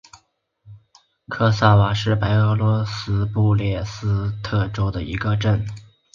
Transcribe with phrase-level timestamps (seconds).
[1.29, 5.63] 科萨瓦是白俄罗斯布列斯特州的一个镇。